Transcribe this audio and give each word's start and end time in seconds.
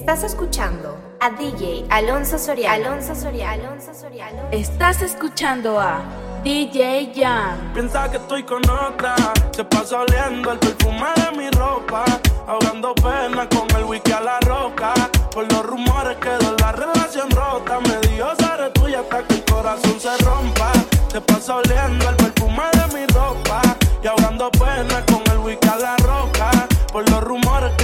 Estás 0.00 0.24
escuchando 0.24 0.96
a 1.20 1.28
DJ 1.28 1.84
Alonso 1.90 2.38
Soria, 2.38 2.72
Alonso 2.72 3.14
Soria, 3.14 3.50
Alonso 3.50 3.92
Soria. 3.92 4.28
Alonso... 4.28 4.48
Estás 4.50 5.02
escuchando 5.02 5.78
a 5.78 6.00
DJ 6.42 7.12
Jan. 7.14 7.70
Piensa 7.74 8.10
que 8.10 8.16
estoy 8.16 8.42
con 8.44 8.62
otra, 8.70 9.14
se 9.50 9.62
pasa 9.62 10.00
oliendo 10.00 10.52
el 10.52 10.58
perfume 10.58 11.06
de 11.16 11.36
mi 11.36 11.50
ropa, 11.50 12.06
ahogando 12.46 12.94
pena 12.94 13.46
con 13.50 13.70
el 13.76 13.84
wiki 13.84 14.10
a 14.12 14.22
la 14.22 14.40
roca. 14.40 14.94
Por 15.32 15.52
los 15.52 15.66
rumores 15.66 16.16
que 16.16 16.30
quedó 16.30 16.56
la 16.56 16.72
relación 16.72 17.30
rota, 17.30 17.78
me 17.80 18.08
dio 18.08 18.26
seré 18.36 18.70
tuya 18.70 19.00
hasta 19.00 19.22
que 19.24 19.34
el 19.34 19.44
corazón 19.44 20.00
se 20.00 20.16
rompa. 20.24 20.72
Se 21.12 21.20
pasa 21.20 21.56
oliendo 21.56 22.08
el 22.08 22.16
perfume 22.16 22.64
de 22.72 22.98
mi 22.98 23.06
ropa, 23.08 23.60
y 24.02 24.06
ahogando 24.06 24.50
pena 24.52 25.04
con 25.04 25.22
el 25.30 25.38
wiki 25.40 25.68
a 25.68 25.76
la 25.76 25.96
roca. 25.98 26.50
Por 26.90 27.08
los 27.08 27.22
rumores 27.22 27.72
que 27.76 27.79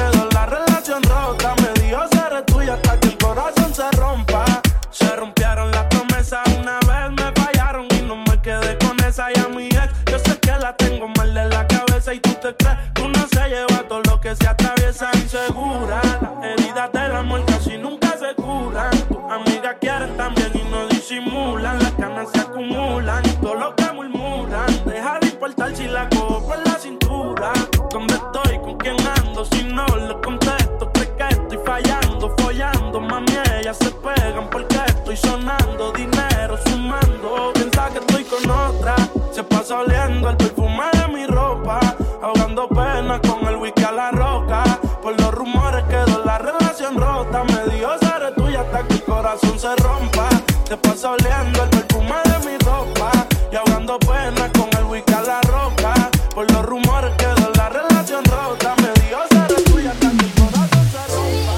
Soleando 50.97 51.63
el 51.63 51.69
perfume 51.69 52.17
de 52.25 52.39
mi 52.47 52.57
ropa 52.65 53.13
y 53.53 53.57
ahogando 53.57 53.99
pena 53.99 54.51
con 54.53 54.69
el 54.79 54.85
wicca 54.87 55.21
la 55.21 55.43
roca. 55.43 56.11
Por 56.35 56.51
los 56.51 56.65
rumores 56.65 57.15
quedó 57.17 57.51
la 57.55 57.69
relación 57.69 58.25
rota. 58.25 58.75
Me 58.79 58.93
dio 59.03 59.19
ser 59.31 59.65
tuya 59.65 59.91
hasta 59.91 60.11
que 60.11 60.25
el 60.25 60.33
corazón 60.33 60.87
se 60.91 61.07
rompa. 61.15 61.55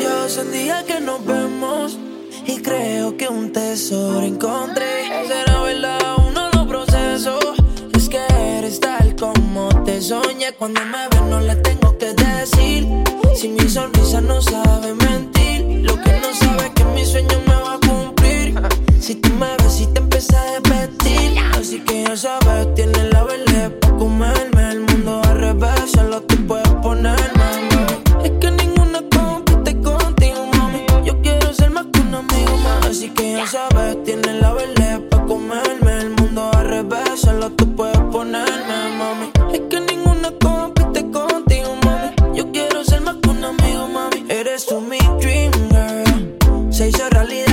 Yo 0.00 0.24
hace 0.24 0.40
un 0.40 0.52
día 0.52 0.84
que 0.86 1.00
nos 1.00 1.26
vemos 1.26 1.98
y 2.46 2.62
creo 2.62 3.16
que 3.16 3.28
un 3.28 3.52
tesoro 3.52 4.22
encontré. 4.22 5.26
Será 5.26 5.62
verdad, 5.62 5.98
uno 6.28 6.48
lo 6.54 6.66
proceso. 6.68 7.38
Es 7.92 8.08
que 8.08 8.24
eres 8.58 8.78
tal 8.78 9.16
como 9.16 9.68
te 9.84 10.00
soñé. 10.00 10.52
Cuando 10.52 10.80
me 10.82 11.08
ves, 11.08 11.22
no 11.22 11.40
le 11.40 11.56
tengo 11.56 11.98
que 11.98 12.14
decir 12.14 13.05
mi 13.48 13.68
sonrisa 13.68 14.20
no 14.20 14.40
sabe 14.42 14.92
mentir, 14.94 15.62
lo 15.82 15.94
que 16.02 16.20
no 16.20 16.34
sabe 16.34 16.75
se 46.76 46.88
hizo 46.88 47.08
realidad. 47.08 47.45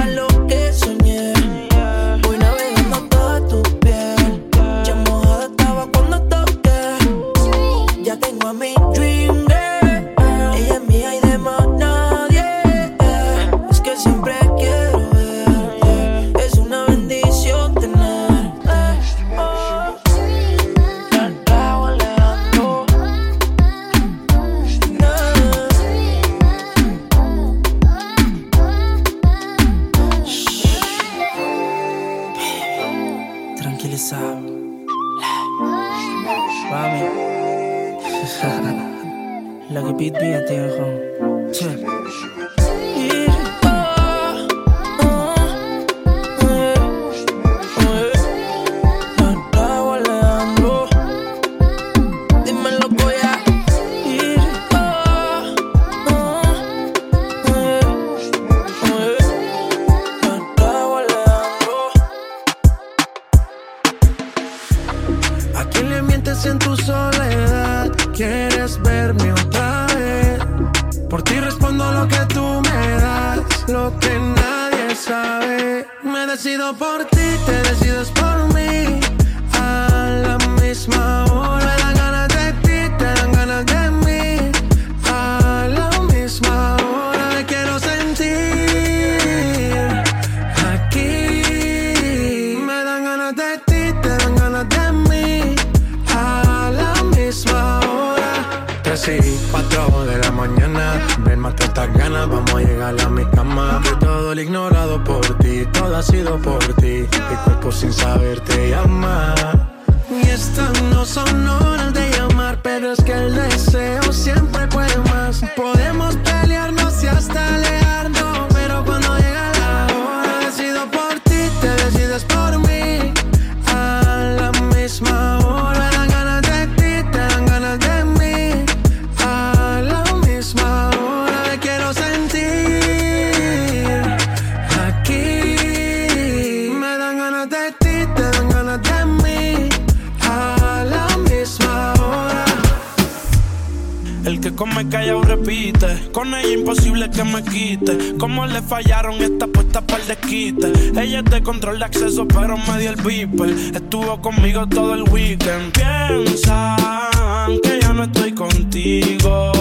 Come 144.55 144.87
callado 144.89 145.21
repite. 145.21 146.09
Con 146.11 146.33
ella 146.33 146.53
imposible 146.53 147.09
que 147.09 147.23
me 147.23 147.43
quite. 147.43 148.15
Como 148.17 148.45
le 148.45 148.61
fallaron 148.61 149.21
esta 149.21 149.47
puesta 149.47 149.81
para 149.81 150.01
el 150.01 150.07
desquite. 150.07 150.71
Ella 150.99 151.19
es 151.19 151.25
de 151.25 151.43
control 151.43 151.79
de 151.79 151.85
acceso, 151.85 152.27
pero 152.27 152.57
me 152.57 152.79
dio 152.79 152.91
el 152.91 153.01
beeper. 153.01 153.49
Estuvo 153.75 154.21
conmigo 154.21 154.67
todo 154.67 154.93
el 154.93 155.03
weekend. 155.03 155.71
Piensan 155.73 157.59
que 157.61 157.79
ya 157.81 157.93
no 157.93 158.03
estoy 158.03 158.33
contigo. 158.33 159.51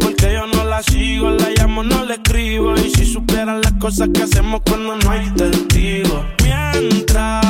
Porque 0.00 0.32
yo 0.32 0.46
no 0.46 0.64
la 0.64 0.82
sigo, 0.82 1.30
la 1.30 1.50
llamo, 1.50 1.82
no 1.82 2.04
le 2.04 2.14
escribo. 2.14 2.74
Y 2.76 2.90
si 2.90 3.06
supieran 3.06 3.60
las 3.60 3.72
cosas 3.74 4.08
que 4.12 4.22
hacemos 4.22 4.62
cuando 4.68 4.96
no 4.96 5.10
hay 5.10 5.30
testigos. 5.30 6.24
Mientras 6.42 7.44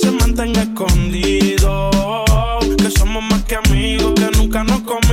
se 0.00 0.10
mantenga 0.12 0.62
escondido. 0.62 1.90
Que 2.76 2.90
somos 2.90 3.22
más 3.24 3.42
que 3.44 3.56
amigos, 3.56 4.14
que 4.14 4.30
nunca 4.36 4.64
nos 4.64 4.80
comimos. 4.80 5.07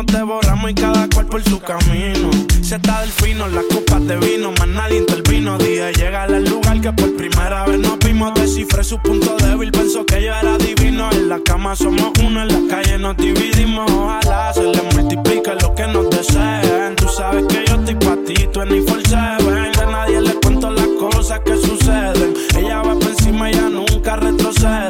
Nos 0.00 0.06
devoramos 0.06 0.70
y 0.70 0.74
cada 0.74 1.06
cual 1.10 1.26
por 1.26 1.42
su 1.44 1.60
camino. 1.60 2.30
Se 2.62 2.76
está 2.76 3.02
del 3.02 3.10
fino, 3.10 3.46
las 3.48 3.64
copas 3.64 4.06
de 4.06 4.16
vino, 4.16 4.50
más 4.52 4.68
nadie 4.68 4.96
intervino. 4.96 5.58
Dije, 5.58 5.92
llega 5.92 6.22
al 6.22 6.42
lugar 6.42 6.80
que 6.80 6.90
por 6.90 7.14
primera 7.16 7.66
vez 7.66 7.78
nos 7.80 7.98
vimos. 7.98 8.32
Descifré 8.32 8.82
su 8.82 8.98
punto 9.02 9.36
débil, 9.36 9.70
pensó 9.70 10.06
que 10.06 10.24
yo 10.24 10.32
era 10.32 10.56
divino. 10.56 11.10
En 11.12 11.28
la 11.28 11.38
cama 11.40 11.76
somos 11.76 12.12
uno, 12.24 12.40
en 12.40 12.48
la 12.48 12.74
calle 12.74 12.96
nos 12.96 13.14
dividimos. 13.18 13.92
Ojalá 13.92 14.54
se 14.54 14.62
le 14.62 14.80
multiplique 14.94 15.52
lo 15.60 15.74
que 15.74 15.86
nos 15.88 16.08
deseen. 16.08 16.96
Tú 16.96 17.06
sabes 17.06 17.44
que 17.48 17.62
yo 17.68 17.74
estoy 17.74 17.96
pa' 17.96 18.16
ti, 18.24 18.48
tú 18.50 18.62
en. 18.62 18.70
De 18.70 19.86
nadie 19.86 20.22
le 20.22 20.32
cuento 20.36 20.70
las 20.70 20.88
cosas 20.98 21.40
que 21.40 21.58
suceden. 21.58 22.32
Ella 22.56 22.78
va 22.78 22.98
por 22.98 23.10
encima 23.10 23.50
ya 23.50 23.68
nunca 23.68 24.16
retrocede. 24.16 24.89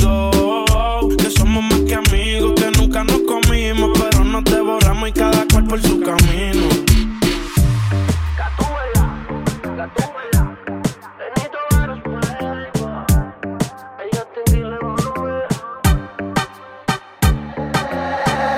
Por 5.71 5.81
su 5.81 6.01
camino. 6.01 6.67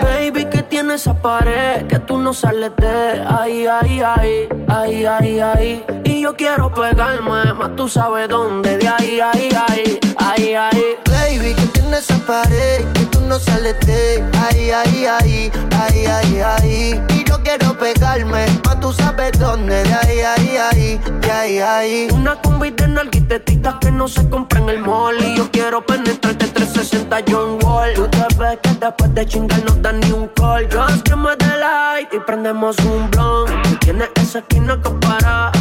Baby, 0.01 0.45
que 0.45 0.63
tiene 0.63 0.95
esa 0.95 1.13
pared 1.13 1.85
que 1.85 1.99
tú 1.99 2.17
no 2.17 2.33
sales 2.33 2.71
de 2.77 3.23
ahí, 3.27 3.67
ahí, 3.67 4.01
ahí, 4.01 4.49
ahí, 4.67 5.05
ahí, 5.05 5.39
ahí. 5.39 5.85
Y 6.05 6.21
yo 6.21 6.35
quiero 6.35 6.73
pegarme, 6.73 7.53
más 7.53 7.75
tú 7.75 7.87
sabes 7.87 8.27
dónde, 8.27 8.79
de 8.79 8.87
ahí, 8.87 9.19
ahí, 9.19 9.49
ahí, 9.67 9.99
ahí, 10.17 10.53
ahí. 10.55 11.12
Baby, 11.23 11.53
que 11.53 11.67
tiene 11.67 11.97
esa 11.99 12.17
pared 12.27 12.83
que 12.93 13.05
tú 13.05 13.21
no 13.21 13.39
sales 13.39 13.79
de 13.85 14.21
ahí, 14.43 14.71
ahí, 14.71 15.05
ahí, 15.05 15.51
ahí, 15.79 16.05
ahí, 16.05 16.41
ahí. 16.41 17.01
Y 17.15 17.23
yo 17.23 17.41
quiero 17.41 17.77
pegarme, 17.77 18.45
más 18.65 18.79
tú 18.81 18.91
sabes 18.91 19.31
dónde, 19.39 19.83
de 19.83 19.93
ahí, 19.93 20.19
ahí, 20.19 20.57
ahí, 20.57 20.99
de 21.21 21.31
ahí, 21.31 21.59
ahí. 21.59 22.07
Una 22.11 22.35
combi 22.41 22.71
de 22.71 22.89
nalguitetitas 22.89 23.75
que 23.79 23.89
no 23.89 24.09
se 24.09 24.27
compra 24.29 24.59
en 24.59 24.69
el 24.69 24.79
mall. 24.79 25.15
Y 25.23 25.37
yo 25.37 25.49
quiero 25.49 25.85
penetrarte 25.85 26.45
360 26.45 27.17
John 27.29 27.57
Wall. 27.63 27.93
Tú 27.93 28.05
te 28.09 28.27
ves 28.37 28.59
que 28.61 28.69
después 28.81 29.15
de 29.15 29.25
chingar 29.25 29.63
no 29.63 29.75
dan 29.75 30.01
ni 30.01 30.11
un 30.11 30.27
call. 30.35 30.67
Just 30.69 31.07
give 31.07 31.15
me 31.15 31.37
the 31.37 31.57
light 31.57 32.13
y 32.13 32.19
prendemos 32.19 32.77
un 32.79 33.09
blunt. 33.11 33.79
Tienes 33.79 34.09
esa 34.15 34.39
esquina 34.39 34.77
que 34.83 34.89
para. 35.07 35.53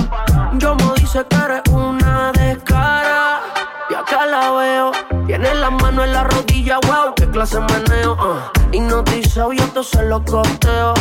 Yo 0.58 0.74
me 0.74 0.92
dice 0.96 1.24
que 1.30 1.36
eres 1.36 1.62
una 1.70 2.32
descara. 2.32 2.41
Tiene 5.26 5.54
la 5.56 5.68
mano 5.68 6.02
en 6.04 6.14
la 6.14 6.24
rodilla, 6.24 6.78
wow, 6.86 7.14
qué 7.14 7.28
clase 7.28 7.60
meneo. 7.60 8.14
Uh. 8.14 8.74
Hipnotizado 8.74 9.52
y 9.52 9.58
esto 9.58 9.84
se 9.84 10.02
lo 10.04 10.24
costeo. 10.24 10.94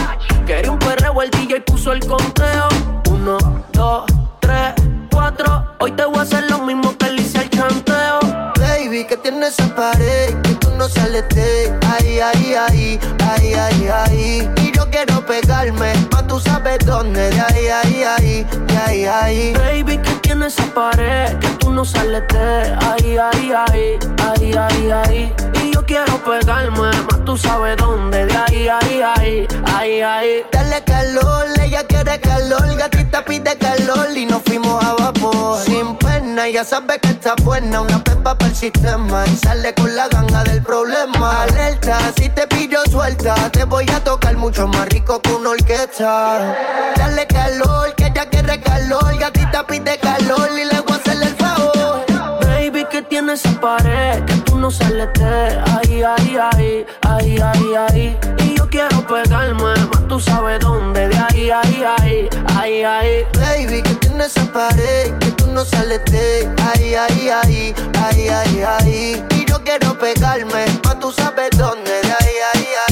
Quería 0.45 0.69
un 0.69 0.77
perreo, 0.79 1.21
el 1.21 1.31
DJ 1.31 1.61
puso 1.61 1.93
el 1.93 2.05
conteo. 2.05 2.67
Uno, 3.09 3.37
dos, 3.71 4.03
tres, 4.41 4.73
cuatro. 5.09 5.65
Hoy 5.79 5.93
te 5.93 6.03
voy 6.03 6.17
a 6.17 6.21
hacer 6.23 6.49
lo 6.49 6.59
mismo 6.59 6.97
que 6.97 7.09
le 7.09 7.21
hice 7.21 7.37
al 7.39 7.49
chanteo. 7.49 8.19
Baby, 8.59 9.05
que 9.05 9.15
tiene 9.15 9.47
esa 9.47 9.73
pared 9.75 10.35
que 10.41 10.55
tú 10.55 10.69
no 10.71 10.89
sales 10.89 11.23
de 11.29 11.79
ahí, 11.87 12.19
ahí, 12.19 12.53
ahí, 12.53 12.99
ahí, 13.29 13.53
ahí, 13.53 13.87
ahí. 13.87 14.70
Quiero 14.91 15.25
pegarme, 15.25 15.93
más 16.11 16.27
tú 16.27 16.39
sabes 16.39 16.77
dónde, 16.85 17.29
de 17.29 17.39
ahí, 17.41 17.67
ahí, 17.67 18.03
ahí, 18.03 18.47
de 18.67 18.77
ahí, 18.77 19.05
ahí. 19.05 19.53
Baby, 19.53 19.97
que 19.97 20.11
tiene 20.21 20.47
esa 20.47 20.65
pared 20.73 21.37
que 21.39 21.47
tú 21.59 21.71
no 21.71 21.85
sales 21.85 22.23
de 22.27 22.75
ahí, 22.85 23.17
ahí, 23.17 23.51
ahí, 23.53 23.97
ahí, 24.27 24.53
ahí, 24.53 24.91
ahí. 24.91 25.33
Y 25.63 25.73
yo 25.73 25.85
quiero 25.85 26.17
pegarme, 26.23 26.91
más 26.91 27.25
tú 27.25 27.37
sabes 27.37 27.77
dónde, 27.77 28.25
de 28.25 28.33
ahí, 28.33 28.67
ahí, 28.67 29.01
ahí, 29.01 29.47
ahí, 29.73 30.01
ahí. 30.01 30.45
Dale 30.51 30.83
calor, 30.83 31.45
ella 31.63 31.83
quiere 31.87 32.19
calor, 32.19 32.75
gatita 32.77 33.23
pide 33.23 33.57
calor 33.57 34.15
y 34.15 34.25
nos 34.25 34.43
fuimos 34.43 34.83
a 34.83 34.93
vapor. 34.93 35.61
Sin 35.63 35.95
pena, 35.97 36.49
ya 36.49 36.63
sabe 36.65 36.99
que 36.99 37.09
está 37.09 37.35
buena, 37.43 37.81
una 37.81 38.03
pepa 38.03 38.37
para 38.37 38.51
el 38.51 38.55
sistema 38.55 39.23
y 39.25 39.37
sale 39.37 39.73
con 39.73 39.95
la 39.95 40.09
ganga 40.09 40.43
del 40.43 40.61
problema. 40.61 41.43
Alerta, 41.43 41.97
si 42.17 42.29
te 42.29 42.45
pillo 42.47 42.79
suelta, 42.89 43.49
te 43.51 43.63
voy 43.63 43.89
a 43.89 44.03
tocar 44.03 44.35
mucho 44.35 44.67
más 44.67 44.80
rico 44.85 45.21
que 45.21 45.33
una 45.33 45.51
orquesta. 45.51 46.55
Dale 46.95 47.27
calor, 47.27 47.93
que 47.95 48.07
ella 48.07 48.25
quiere 48.29 48.59
calor, 48.61 49.17
gatita 49.19 49.65
pide 49.65 49.97
calor 49.97 50.49
y 50.53 50.65
le 50.65 50.79
voy 50.81 50.93
a 50.93 50.95
hacer 50.95 51.21
el 51.21 51.35
favor. 51.35 52.05
Baby, 52.41 52.85
que 52.89 53.01
tiene 53.01 53.33
esa 53.33 53.51
pared 53.59 54.23
que 54.25 54.33
tú 54.45 54.57
no 54.57 54.71
sales 54.71 55.09
de 55.13 55.61
ahí, 55.75 56.03
ahí, 56.03 56.37
ahí, 56.37 56.85
ahí, 57.01 57.39
ahí, 57.39 57.75
ahí. 57.89 58.17
Y 58.39 58.57
yo 58.57 58.69
quiero 58.69 59.05
pegarme, 59.07 59.63
más 59.63 60.07
tú 60.07 60.19
sabes 60.19 60.59
dónde, 60.59 61.09
de 61.09 61.17
ahí, 61.17 61.51
ahí, 61.51 61.83
ahí, 61.99 62.29
ahí, 62.55 62.83
ahí. 62.83 63.25
Baby, 63.39 63.81
que 63.81 63.95
tiene 63.95 64.25
esa 64.25 64.43
pared 64.51 65.17
que 65.19 65.31
tú 65.31 65.47
no 65.47 65.63
sales 65.65 66.01
de 66.05 66.49
ahí, 66.73 66.95
ahí, 66.95 67.29
ahí, 67.29 67.75
ahí, 68.03 68.27
ahí, 68.29 68.63
ahí. 68.63 69.25
Y 69.35 69.45
yo 69.45 69.61
quiero 69.63 69.97
pegarme, 69.97 70.65
más 70.83 70.99
tú 70.99 71.11
sabes 71.11 71.49
dónde, 71.57 71.91
de 71.91 72.11
ahí, 72.11 72.35
ahí, 72.53 72.67
ahí. 72.87 72.90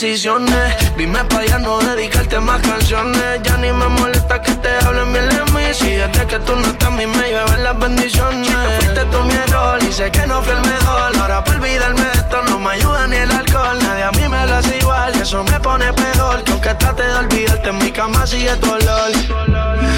decisiones. 0.00 0.76
Dime 0.96 1.24
pa' 1.24 1.44
ya 1.44 1.58
no 1.58 1.78
dedicarte 1.78 2.38
más 2.38 2.60
canciones. 2.62 3.42
Ya 3.42 3.56
ni 3.56 3.72
me 3.72 3.88
molesta 3.88 4.40
que 4.40 4.52
te 4.52 4.68
hablen 4.86 5.12
bien 5.12 5.28
de 5.28 5.42
mí. 5.52 5.64
Si 5.72 5.90
desde 5.90 6.26
que 6.26 6.38
tú 6.40 6.54
no 6.54 6.66
estás, 6.66 6.92
mi 6.92 7.06
me 7.06 7.28
llevan 7.28 7.64
las 7.64 7.78
bendiciones. 7.78 8.48
Fuiste 8.76 9.04
tú 9.10 9.18
mi 9.24 9.34
error 9.34 9.78
y 9.82 9.92
sé 9.92 10.10
que 10.10 10.24
no 10.26 10.40
fui 10.42 10.52
el 10.52 10.60
mejor. 10.60 11.16
Ahora 11.20 11.42
para 11.42 11.58
olvidarme 11.58 12.00
de 12.00 12.12
esto 12.12 12.42
no 12.48 12.60
me 12.60 12.70
ayuda 12.70 13.06
ni 13.08 13.16
el 13.16 13.30
alcohol. 13.30 13.78
Nadie 13.82 14.04
a 14.04 14.12
mí 14.12 14.28
me 14.28 14.46
lo 14.46 14.54
hace 14.54 14.78
igual 14.78 15.12
y 15.16 15.20
eso 15.20 15.42
me 15.42 15.58
pone 15.58 15.92
peor. 15.92 16.44
Que 16.44 16.52
aunque 16.52 16.74
trate 16.74 17.02
de 17.02 17.14
olvidarte, 17.14 17.68
en 17.68 17.78
mi 17.78 17.90
cama 17.90 18.24
sigue 18.26 18.54
tu 18.56 18.70
olor. 18.70 19.10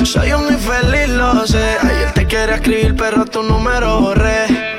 Soy 0.05 0.33
un 0.33 0.47
infeliz, 0.51 1.09
lo 1.09 1.47
sé. 1.47 1.77
Ayer 1.83 2.13
te 2.13 2.27
quería 2.27 2.55
escribir, 2.55 2.97
pero 2.97 3.27
tu 3.27 3.43
número 3.43 4.01
borré. 4.01 4.70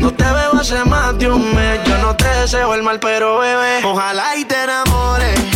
No 0.00 0.12
te 0.12 0.24
veo 0.24 0.54
hace 0.58 0.82
más 0.84 1.16
de 1.18 1.30
un 1.30 1.54
mes. 1.54 1.80
Yo 1.84 1.98
no 1.98 2.16
te 2.16 2.26
deseo 2.40 2.74
el 2.74 2.82
mal, 2.82 2.98
pero 2.98 3.38
bebé, 3.38 3.84
ojalá 3.84 4.36
y 4.36 4.44
te 4.44 4.62
enamores 4.62 5.49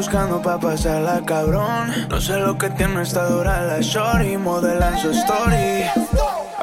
buscando 0.00 0.40
pa' 0.40 0.58
pasarla, 0.58 1.20
cabrón. 1.26 2.08
No 2.08 2.18
sé 2.22 2.38
lo 2.38 2.56
que 2.56 2.70
tiene 2.70 3.02
esta 3.02 3.26
dura 3.26 3.60
la 3.60 3.80
shorty, 3.80 4.38
modelan 4.38 4.98
su 4.98 5.10
story. 5.10 5.84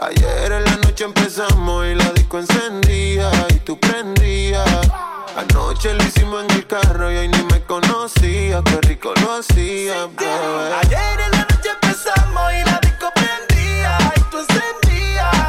Ayer 0.01 0.51
en 0.53 0.63
la 0.65 0.75
noche 0.77 1.03
empezamos 1.03 1.85
y 1.85 1.93
la 1.93 2.11
disco 2.13 2.39
encendía 2.39 3.29
y 3.49 3.59
tú 3.59 3.79
prendías. 3.79 4.67
Anoche 5.37 5.93
lo 5.93 6.03
hicimos 6.03 6.45
en 6.45 6.49
el 6.49 6.65
carro 6.65 7.11
y 7.11 7.17
hoy 7.17 7.27
ni 7.27 7.43
me 7.43 7.61
conocía, 7.61 8.63
qué 8.65 8.77
rico 8.87 9.13
lo 9.21 9.35
hacía, 9.35 10.07
bebé. 10.17 10.73
Ayer 10.81 11.19
en 11.27 11.31
la 11.37 11.45
noche 11.51 11.69
empezamos 11.79 12.53
y 12.59 12.65
la 12.65 12.79
disco 12.79 13.07
prendía 13.13 13.99
y 14.15 14.21
tú 14.31 14.37
encendías. 14.39 15.47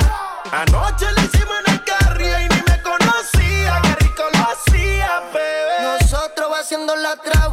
Anoche 0.52 1.06
lo 1.16 1.22
hicimos 1.22 1.56
en 1.64 1.72
el 1.72 1.84
carro 1.84 2.20
y 2.20 2.28
hoy 2.36 2.48
ni 2.50 2.60
me 2.70 2.82
conocía, 2.82 3.80
qué 3.82 4.04
rico 4.04 4.24
lo 4.34 4.40
hacía, 4.52 5.22
bebé. 5.32 5.98
Nosotros 6.02 6.52
va 6.52 6.60
haciendo 6.60 6.94
la 6.96 7.16
traba 7.16 7.47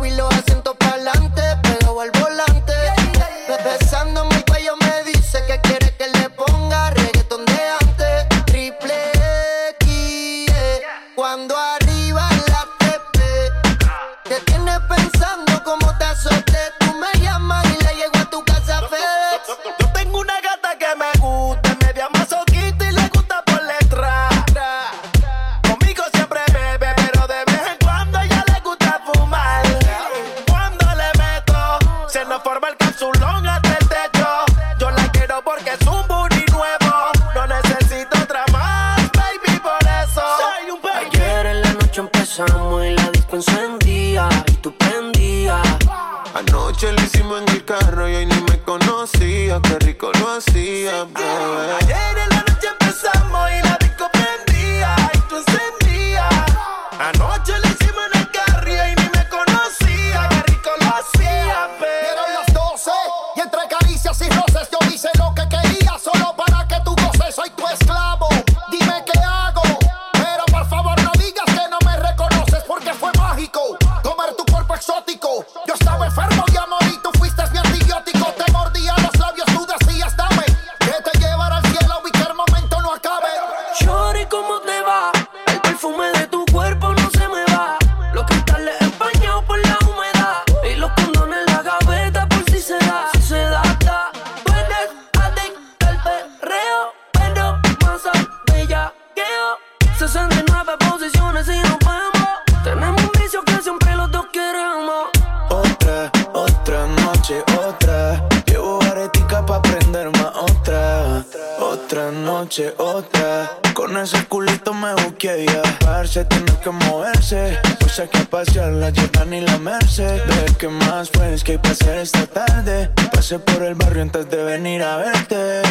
más 121.05 121.11
pues 121.11 121.43
que 121.43 121.59
hay 121.59 122.01
esta 122.01 122.25
tarde. 122.27 122.89
Pasé 123.11 123.39
por 123.39 123.61
el 123.63 123.75
barrio 123.75 124.01
antes 124.01 124.29
de 124.29 124.43
venir 124.43 124.81
a 124.81 124.97
verte. 124.97 125.61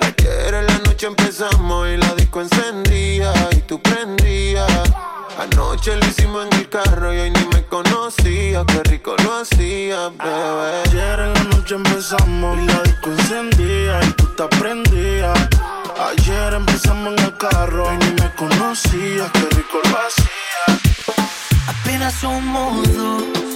Ayer 0.00 0.54
en 0.54 0.66
la 0.66 0.78
noche 0.78 1.06
empezamos 1.06 1.88
y 1.88 1.96
la 1.96 2.14
disco 2.14 2.40
encendía 2.40 3.32
y 3.52 3.60
tú 3.60 3.80
prendías. 3.80 4.70
Anoche 5.38 5.96
lo 5.96 6.06
hicimos 6.06 6.46
en 6.46 6.58
el 6.58 6.68
carro 6.68 7.14
y 7.14 7.18
hoy 7.18 7.30
ni 7.30 7.44
me 7.54 7.64
conocía, 7.66 8.64
qué 8.66 8.82
rico 8.90 9.14
lo 9.22 9.36
hacía, 9.36 10.08
bebé. 10.08 10.82
Ayer 10.86 11.20
en 11.20 11.34
la 11.34 11.44
noche 11.44 11.74
empezamos 11.74 12.58
y 12.58 12.66
la 12.66 12.82
disco 12.82 13.10
encendía 13.10 14.00
y 14.02 14.12
tú 14.12 14.26
te 14.36 14.42
aprendías. 14.42 15.48
Ayer 16.10 16.54
empezamos 16.54 17.12
en 17.12 17.24
el 17.24 17.36
carro 17.36 17.92
y 17.94 17.98
ni 17.98 18.10
me 18.22 18.34
conocía, 18.34 19.30
qué 19.32 19.56
rico 19.56 19.78
lo 19.90 19.98
hacía. 19.98 21.16
Apenas 21.68 22.14
somos 22.14 22.94
dos 22.94 23.55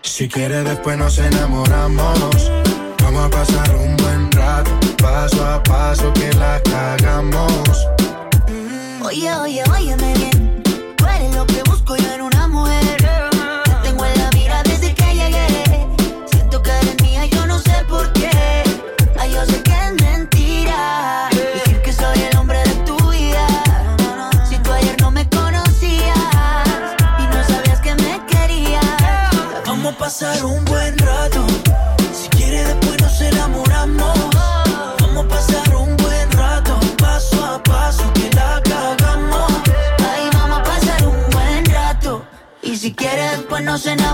si 0.00 0.28
quieres, 0.28 0.64
después 0.64 0.96
nos 0.96 1.18
enamoramos. 1.18 2.50
Vamos 3.02 3.26
a 3.26 3.28
pasar 3.28 3.76
un 3.76 3.94
buen 3.98 4.32
rato, 4.32 4.70
paso 4.96 5.44
a 5.44 5.62
paso 5.62 6.10
que 6.14 6.32
la 6.38 6.62
cagamos. 6.62 7.86
Oye, 9.04 9.34
oye, 9.34 9.62
óyeme 9.70 10.14
bien. 10.14 10.62
pasar 30.10 30.44
un 30.44 30.64
buen 30.64 30.98
rato. 30.98 31.46
Si 32.12 32.28
quiere 32.30 32.64
después 32.64 33.00
nos 33.00 33.20
enamoramos. 33.20 34.18
Vamos 35.00 35.24
a 35.24 35.28
pasar 35.28 35.76
un 35.76 35.96
buen 35.98 36.30
rato, 36.32 36.80
paso 36.98 37.44
a 37.46 37.62
paso 37.62 38.12
que 38.14 38.28
la 38.34 38.60
cagamos. 38.64 39.52
Ahí 40.10 40.28
vamos 40.32 40.58
a 40.58 40.62
pasar 40.64 41.06
un 41.06 41.30
buen 41.30 41.64
rato. 41.66 42.24
Y 42.60 42.76
si 42.76 42.92
quiere 42.92 43.22
después 43.36 43.62
nos 43.62 43.86
enamoramos. 43.86 44.09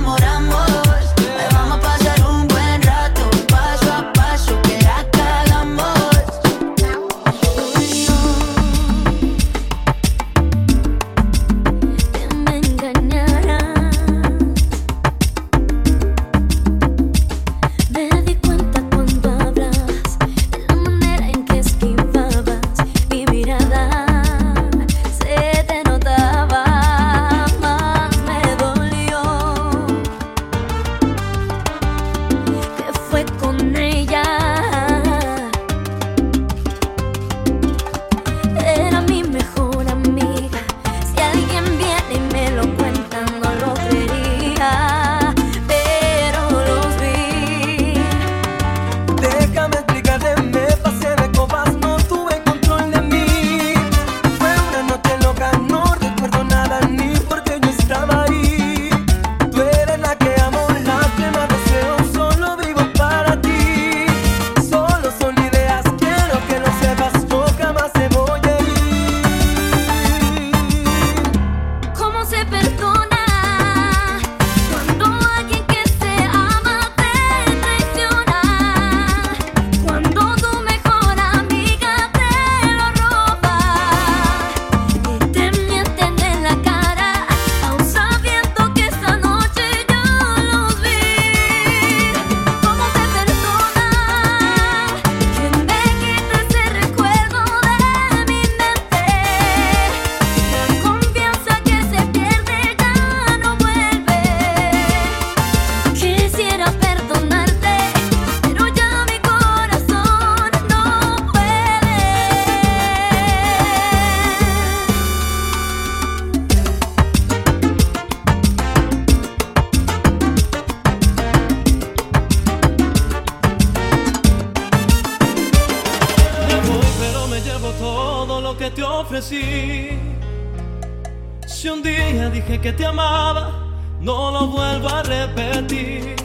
que 132.58 132.72
te 132.72 132.86
amaba, 132.86 133.52
no 134.00 134.30
lo 134.30 134.46
vuelvo 134.46 134.88
a 134.88 135.02
repetir. 135.02 136.16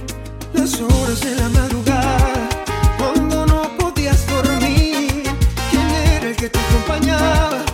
Las 0.53 0.79
horas 0.79 1.19
de 1.21 1.35
la 1.35 1.49
madrugada, 1.49 2.49
cuando 2.97 3.45
no 3.45 3.61
podías 3.77 4.27
dormir, 4.27 5.23
¿quién 5.69 5.89
era 6.15 6.29
el 6.29 6.35
que 6.35 6.49
te 6.49 6.59
acompañaba? 6.59 7.70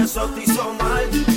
minha 0.00 0.08
sorte 0.08 0.40
e 0.40 0.54
só 0.54 0.72
mais. 0.82 1.29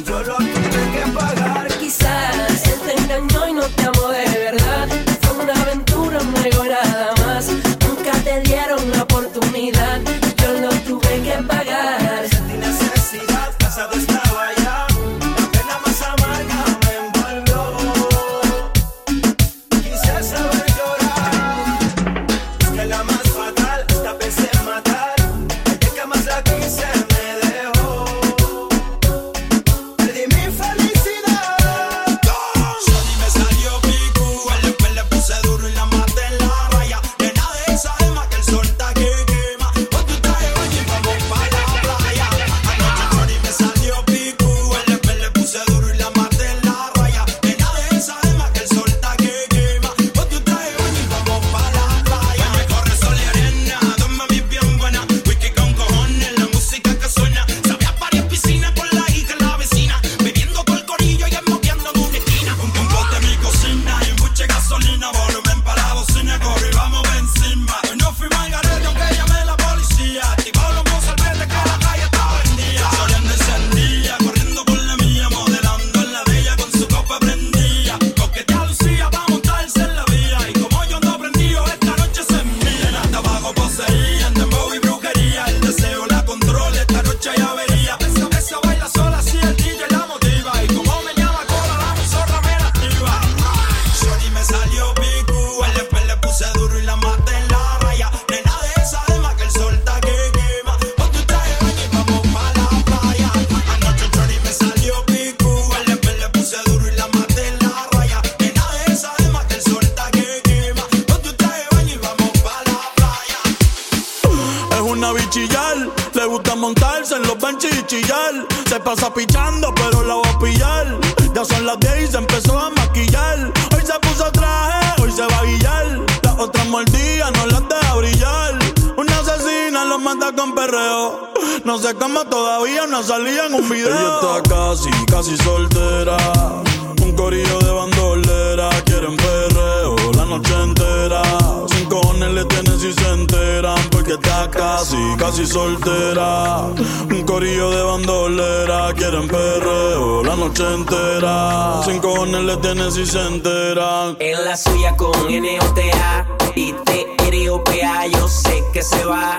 casi, 144.51 145.15
casi 145.17 145.45
soltera. 145.45 146.67
Un 147.09 147.23
corillo 147.25 147.69
de 147.71 147.83
bandolera, 147.83 148.93
quieren 148.93 149.27
perreo 149.27 150.23
la 150.23 150.36
noche 150.36 150.63
entera. 150.73 151.81
Sin 151.86 151.99
cojones 151.99 152.43
le 152.43 152.57
tienen 152.57 152.91
si 152.91 153.05
se 153.05 153.19
enteran. 153.19 154.17
En 154.19 154.45
la 154.45 154.55
suya 154.57 154.95
con 154.95 155.12
NOTA 155.12 156.25
y 156.55 156.73
TROPA, 156.73 158.07
yo 158.07 158.27
sé 158.27 158.63
que 158.73 158.81
se 158.81 159.03
va. 159.05 159.38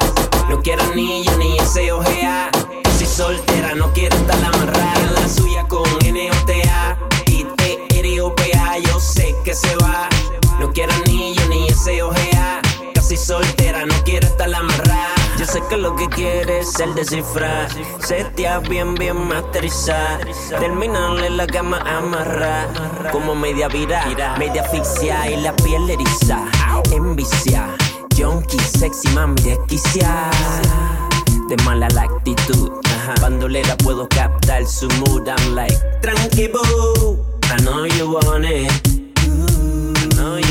No 0.49 0.61
quiero 0.63 0.83
anillo 0.85 1.37
ni 1.39 1.59
ese 1.59 1.93
ojea. 1.93 2.51
Si 2.99 3.07
soltera, 3.07 3.75
no 3.75 3.93
quiero 3.93 4.17
estar 4.17 4.45
amarrada. 4.45 4.95
En 5.01 5.15
la 5.15 5.29
suya 5.29 5.67
con 5.69 5.83
NOTA 5.83 6.99
y 7.27 7.45
TROPA, 7.45 8.79
yo 8.79 9.01
sé 9.01 9.35
que 9.45 9.55
se 9.55 9.75
va. 9.77 10.09
No 10.61 10.73
quiero 10.73 10.93
anillo 10.93 11.43
ni 11.49 11.67
ese 11.67 12.03
ojea 12.03 12.64
si 13.05 13.17
soltera, 13.19 13.85
no 13.85 13.95
quiere 14.05 14.27
estar 14.27 14.53
amarrada. 14.55 15.15
Yo 15.39 15.45
sé 15.45 15.61
que 15.69 15.77
lo 15.77 15.95
que 15.95 16.09
quieres 16.09 16.69
es 16.69 16.81
el 16.81 16.95
descifrar. 16.95 17.69
Setea 18.01 18.61
bien, 18.61 18.95
bien 18.95 19.29
masterizar. 19.29 20.27
Terminarle 20.49 21.29
la 21.31 21.47
cama 21.47 21.79
amarrar. 21.81 22.69
Como 23.13 23.35
media 23.35 23.69
vira, 23.69 24.07
media 24.39 24.63
asfixia 24.63 25.31
y 25.31 25.43
la 25.43 25.55
piel 25.57 25.91
eriza. 25.91 26.45
Envicia, 26.93 27.69
junkie, 28.17 28.59
sexy, 28.59 29.09
mami, 29.09 29.41
desquicia. 29.43 30.31
De 31.49 31.57
mala 31.65 31.89
la 31.91 32.03
actitud, 32.03 32.71
bandolera 33.21 33.77
puedo 33.79 34.09
captar 34.09 34.65
su 34.67 34.89
mood. 35.01 35.29
I'm 35.29 35.55
like, 35.55 35.77
tranqui 36.01 36.49
boo, 36.49 37.19
I 37.53 37.63
know 37.63 37.85
you 37.85 38.13
want 38.13 38.47
it 38.47 38.94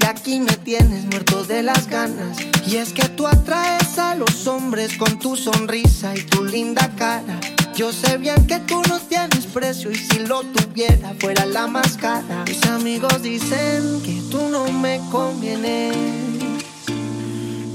Y 0.00 0.06
aquí 0.06 0.40
me 0.40 0.52
tienes 0.56 1.04
muerto 1.06 1.44
de 1.44 1.62
las 1.62 1.86
ganas. 1.88 2.38
Y 2.66 2.76
es 2.76 2.92
que 2.92 3.08
tú 3.08 3.26
atraes 3.26 3.98
a 3.98 4.14
los 4.14 4.46
hombres 4.46 4.96
con 4.96 5.18
tu 5.18 5.36
sonrisa 5.36 6.14
y 6.16 6.22
tu 6.22 6.44
linda 6.44 6.90
cara. 6.96 7.40
Yo 7.74 7.92
sé 7.92 8.18
bien 8.18 8.46
que 8.46 8.58
tú 8.60 8.82
no 8.88 8.98
tienes 9.00 9.46
precio 9.46 9.90
y 9.90 9.96
si 9.96 10.20
lo 10.20 10.42
tuviera 10.42 11.14
fuera 11.18 11.46
la 11.46 11.66
más 11.66 11.96
cara. 11.96 12.44
Mis 12.46 12.64
amigos 12.66 13.22
dicen 13.22 14.02
que 14.02 14.22
tú 14.30 14.48
no 14.48 14.70
me 14.70 15.00
convienes. 15.10 15.96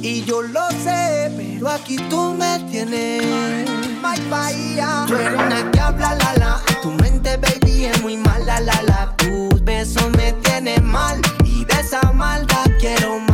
Y 0.02 0.24
yo 0.24 0.42
lo 0.42 0.70
sé, 0.84 1.32
pero 1.36 1.70
aquí 1.70 1.98
tú 2.10 2.34
me 2.34 2.60
tienes. 2.72 3.24
My 4.02 4.20
bahía. 4.30 5.06
Tú 5.08 5.16
eres 5.16 5.34
una 5.34 5.72
que 5.72 5.80
habla 5.80 6.16
la 6.16 6.34
la. 6.36 6.62
Tu 6.82 6.92
mente, 6.92 7.38
baby, 7.38 7.86
es 7.86 8.02
muy 8.02 8.18
mala 8.18 8.60
la 8.62 8.82
la. 8.84 9.16
Tus 9.18 9.64
besos 9.64 10.10
me 10.16 10.34
tienen 10.44 10.86
mal 10.86 11.20
esa 11.88 12.12
maldad 12.12 12.70
quiero. 12.80 13.27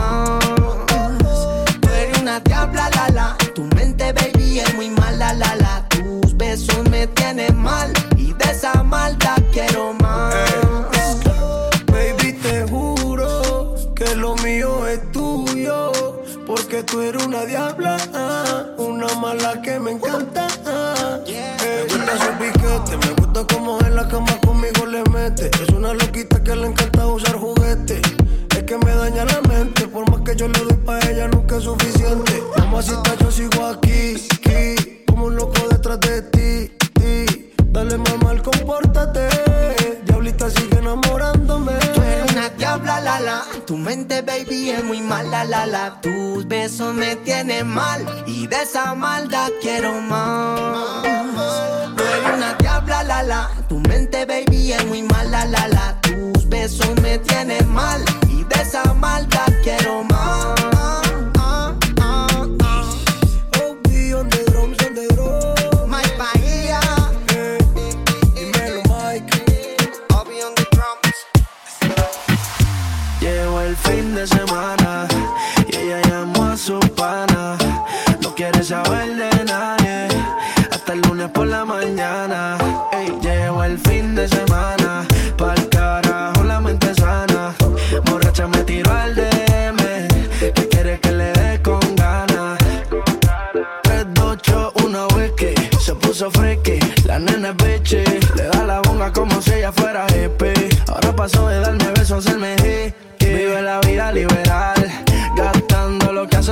es 44.73 44.83
muy 44.83 45.01
mal 45.01 45.29
la 45.31 45.43
la. 45.45 45.65
la, 45.65 46.01
Tus 46.01 46.47
besos 46.47 46.93
me 46.93 47.15
tienen 47.17 47.67
mal 47.67 48.05
y 48.25 48.47
de 48.47 48.61
esa 48.61 48.93
maldad 48.95 49.49
quiero 49.61 49.93
más. 50.01 51.03
No 51.03 52.03
eres 52.03 52.33
una 52.35 52.53
diabla. 52.55 53.49
Tu 53.67 53.79
mente, 53.79 54.25
baby, 54.25 54.73
es 54.73 54.85
muy 54.85 55.03
mala, 55.03 55.45
la 55.45 55.67
la. 55.67 56.01
Tus 56.01 56.47
besos 56.47 56.89
me 57.01 57.17
tienen 57.19 57.67
mal 57.71 58.03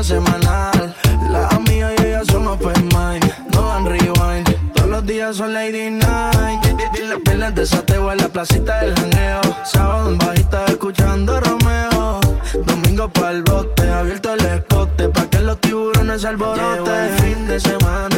semanal. 0.04 0.96
La 1.30 1.48
amiga 1.50 1.92
y 1.98 2.06
ella 2.06 2.24
son 2.26 2.48
open 2.48 2.90
mind, 2.94 3.24
no 3.54 3.68
dan 3.68 3.86
rewind. 3.86 4.74
Todos 4.74 4.90
los 4.90 5.06
días 5.06 5.36
son 5.36 5.54
lady 5.54 5.90
night. 5.92 6.66
Las 7.08 7.20
piernas 7.24 7.54
de 7.56 7.66
sateo 7.66 8.12
en 8.12 8.18
la 8.18 8.28
placita 8.28 8.82
del 8.82 8.96
janeo. 8.96 9.42
Sábado 9.64 10.10
en 10.10 10.18
bajita 10.18 10.66
escuchando 10.66 11.40
Romeo. 11.40 12.20
Domingo 12.66 13.10
pa'l 13.10 13.44
bote, 13.44 13.90
abierto 13.90 14.34
el 14.34 14.46
escote. 14.46 15.10
Pa' 15.10 15.26
que 15.30 15.40
los 15.40 15.60
tiburones 15.60 16.26
alboroten. 16.26 17.18
fin 17.20 17.48
de 17.48 17.60
semana 17.60 18.11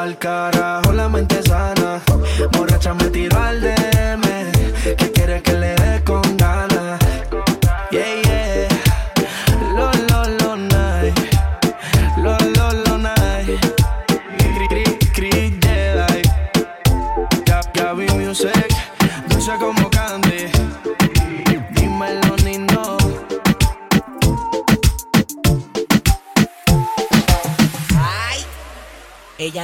pa'l 0.00 0.16
carajo 0.16 0.92
la 0.92 1.08
mente 1.08 1.42
sana. 1.42 2.00
Borracha 2.52 2.94
me 2.94 3.10
tiró 3.10 3.38
al 3.38 3.60
de 3.60 3.79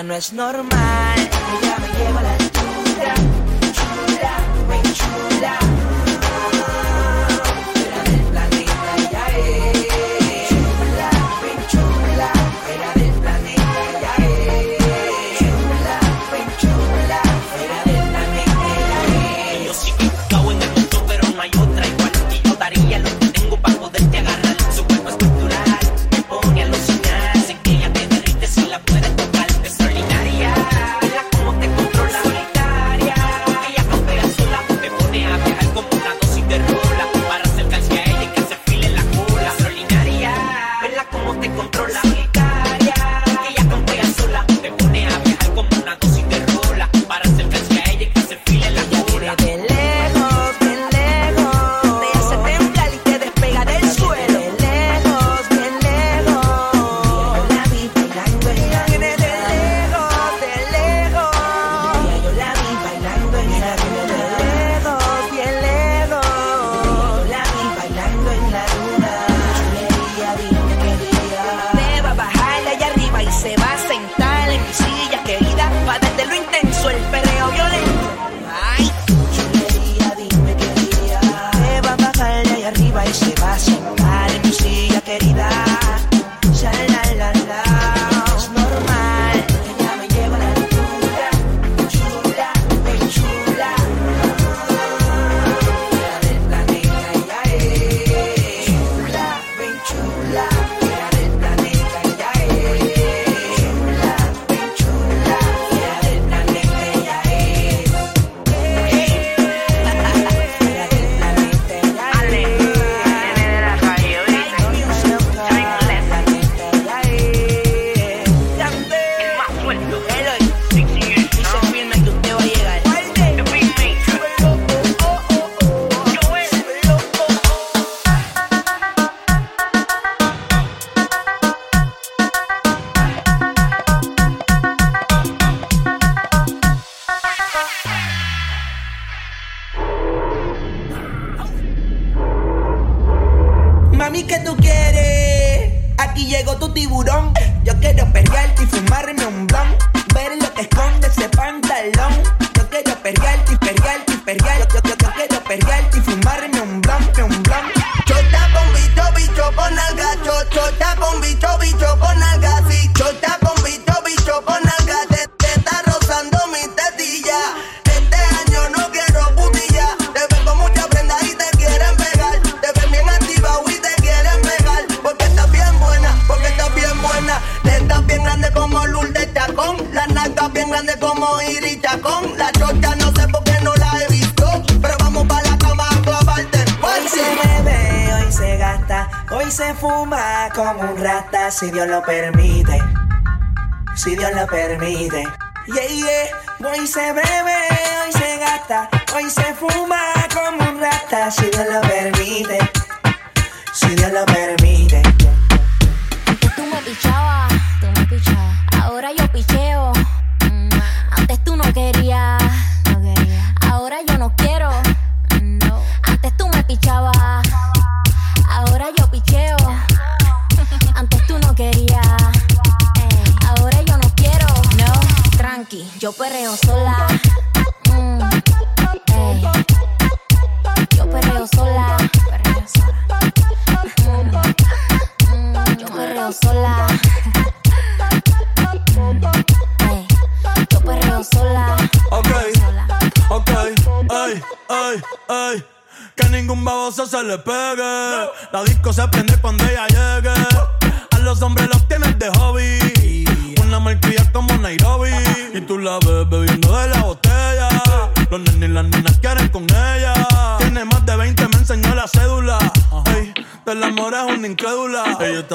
no 0.06 0.14
es 0.14 0.32
normal. 0.32 1.18
Ella 1.18 1.76
me 1.78 1.88
lleva 1.98 2.22
la 2.22 2.45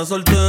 está 0.02 0.06
soltero 0.16 0.41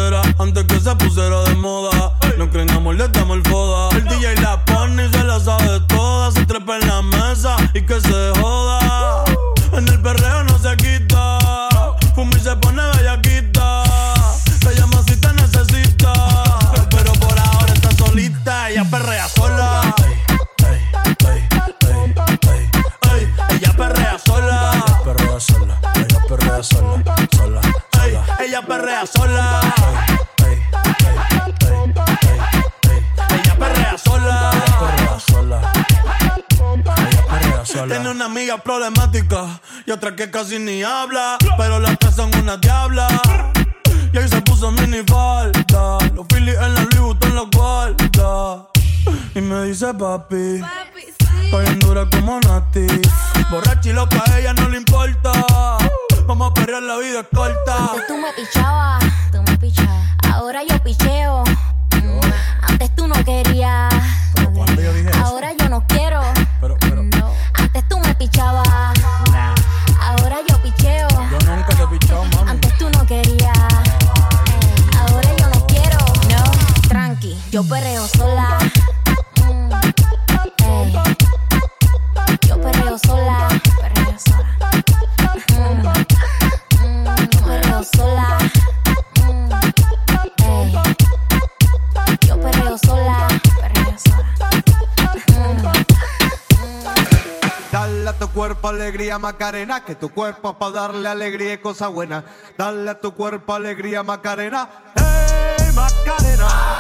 cuerpo 98.63 98.81
alegría 98.81 99.19
Macarena, 99.19 99.85
que 99.85 99.97
tu 99.97 100.11
cuerpo 100.11 100.51
es 100.51 100.57
para 100.57 100.71
darle 100.71 101.09
alegría 101.09 101.55
y 101.55 101.59
cosa 101.59 101.89
buena. 101.89 102.25
Dale 102.57 102.91
a 102.91 103.01
tu 103.01 103.13
cuerpo 103.13 103.55
alegría 103.55 104.05
Macarena, 104.05 104.69
hey 104.95 105.73
Macarena. 105.75 106.77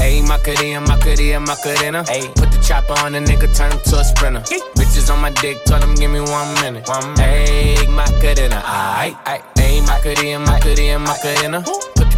Ayy, 0.00 0.22
Macarena, 0.22 0.80
Macarena, 0.80 1.40
Macarena. 1.40 2.04
Ayy, 2.04 2.28
put 2.36 2.50
the 2.52 2.58
chopper 2.62 2.94
on 3.04 3.12
the 3.12 3.18
nigga, 3.18 3.52
turn 3.52 3.72
him 3.72 3.80
to 3.90 3.98
a 3.98 4.04
sprinter. 4.04 4.40
Bitches 4.76 5.12
on 5.12 5.20
my 5.20 5.30
dick, 5.42 5.64
tell 5.64 5.82
him 5.82 5.94
give 5.96 6.10
me 6.10 6.20
one 6.20 6.54
minute. 6.62 6.86
One 6.88 7.14
minute. 7.14 7.50
Ayy, 7.50 7.88
Macarena, 7.88 8.62
aight, 8.64 9.16
aight. 9.26 9.42
Ayy, 9.56 9.84
Macarena, 9.86 10.38
Macarena, 10.38 10.98
Macarena. 11.00 11.64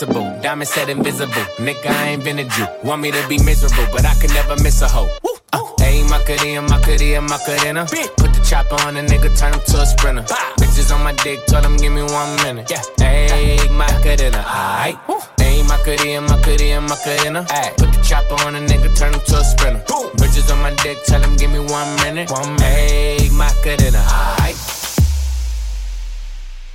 Diamond 0.00 0.66
said 0.66 0.88
invisible. 0.88 1.44
Nigga, 1.58 1.86
I 1.88 2.08
ain't 2.08 2.24
been 2.24 2.38
a 2.38 2.44
Jew. 2.44 2.66
Want 2.82 3.02
me 3.02 3.10
to 3.10 3.28
be 3.28 3.36
miserable, 3.44 3.84
but 3.92 4.06
I 4.06 4.14
can 4.14 4.32
never 4.32 4.56
miss 4.62 4.80
a 4.80 4.88
hoe. 4.88 5.10
Uh, 5.52 5.58
Ayy, 5.80 6.08
Macarena, 6.08 6.62
Macarena, 6.62 7.20
Macarena. 7.20 7.84
Put 8.16 8.32
the 8.32 8.42
chopper 8.48 8.76
on 8.86 8.96
a 8.96 9.02
nigga, 9.02 9.28
turn 9.38 9.52
him 9.52 9.60
to 9.60 9.80
a 9.82 9.84
sprinter. 9.84 10.22
Bitches 10.56 10.94
on 10.94 11.04
my 11.04 11.12
dick, 11.22 11.44
tell 11.46 11.62
him 11.62 11.76
give 11.76 11.92
me 11.92 12.02
one 12.02 12.34
minute. 12.36 12.70
Yeah, 12.70 12.80
a 12.80 12.82
cadena. 12.96 13.58
Ayy, 13.58 13.76
Macarena, 13.76 14.42
aight. 14.42 14.96
Ayy, 15.36 15.68
Macarena, 15.68 16.20
Macarena, 16.22 16.80
Macarena. 16.80 17.44
Ayy, 17.50 17.76
put 17.76 17.92
the 17.92 18.00
chopper 18.02 18.42
on 18.46 18.54
a 18.54 18.60
nigga, 18.60 18.96
turn 18.96 19.12
him 19.12 19.20
to 19.20 19.36
a 19.36 19.44
sprinter. 19.44 19.82
Bitches 20.16 20.50
on 20.50 20.62
my 20.62 20.72
dick, 20.82 20.96
tell 21.04 21.20
him 21.20 21.36
give 21.36 21.50
me 21.50 21.58
one 21.58 21.94
minute. 21.96 22.30
One 22.30 22.56
minute. 22.56 23.20
Ayy, 23.20 23.36
Macarena, 23.36 24.00
aight. 24.40 24.56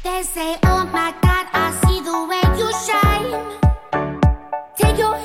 They 0.04 0.22
say, 0.22 0.58
oh 0.66 0.86
my 0.94 1.12
God, 1.24 1.48
I 1.52 1.72
see 1.82 2.00
the 2.02 2.14
way 2.30 2.60
you 2.60 2.72
shine. 2.86 3.15
Take 4.76 4.98
your 4.98 5.25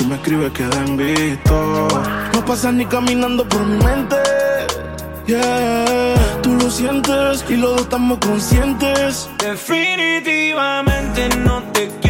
Si 0.00 0.06
me 0.06 0.14
escribes, 0.14 0.50
queda 0.52 0.82
en 0.86 0.96
visto. 0.96 1.88
No 2.32 2.44
pasas 2.46 2.72
ni 2.72 2.86
caminando 2.86 3.46
por 3.46 3.66
mi 3.66 3.76
mente. 3.84 4.16
Yeah, 5.26 6.14
tú 6.42 6.54
lo 6.54 6.70
sientes 6.70 7.44
y 7.50 7.56
los 7.56 7.72
dos 7.72 7.82
estamos 7.82 8.18
conscientes. 8.18 9.28
Definitivamente 9.38 11.28
no 11.44 11.62
te 11.74 11.90
quiero 12.00 12.09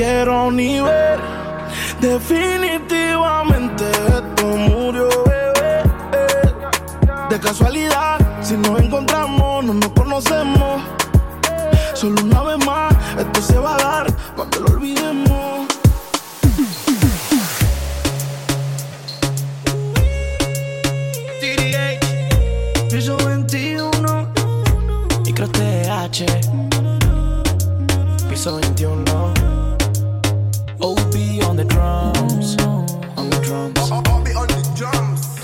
quiero 0.00 0.50
ni 0.50 0.80
ver. 0.80 1.20
Definitivamente 2.00 3.84
esto 3.90 4.46
murió, 4.46 5.08
bebé. 5.26 5.82
De 7.28 7.38
casualidad, 7.38 8.18
si 8.40 8.56
nos 8.56 8.80
encontramos, 8.80 9.62
no 9.62 9.74
nos 9.74 9.90
conocemos. 9.90 10.80
Solo 11.92 12.22
una 12.22 12.42
vez 12.44 12.66
más, 12.66 12.94
esto 13.18 13.42
se 13.42 13.58
va 13.58 13.74
a 13.74 13.78
dar 13.78 14.06
cuando 14.36 14.60
lo 14.60 14.66
olvidemos. 14.74 15.66
Piso 22.90 23.16
21 23.16 24.32
Micro 25.24 25.48
TH 25.48 26.24
Piso 28.28 28.56
21 28.56 29.29